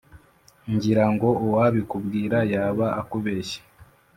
”ngira 0.73 1.05
ngo 1.13 1.29
uwabikubwira 1.45 2.37
yaba 2.53 2.85
akubeshye! 3.01 3.59